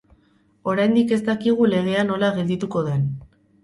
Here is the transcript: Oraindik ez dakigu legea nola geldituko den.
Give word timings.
Oraindik 0.73 1.13
ez 1.19 1.21
dakigu 1.29 1.71
legea 1.77 2.09
nola 2.11 2.35
geldituko 2.43 2.89
den. 2.93 3.11